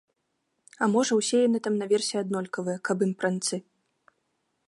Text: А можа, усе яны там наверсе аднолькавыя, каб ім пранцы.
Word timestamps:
А 0.83 0.87
можа, 0.93 1.17
усе 1.21 1.37
яны 1.47 1.59
там 1.67 1.75
наверсе 1.81 2.15
аднолькавыя, 2.23 2.77
каб 2.89 2.97
ім 3.09 3.13
пранцы. 3.19 3.55